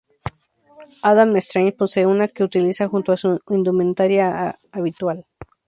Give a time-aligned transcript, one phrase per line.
[1.03, 5.27] Adam Strange posee una que utiliza junto a su indumentaria habitual.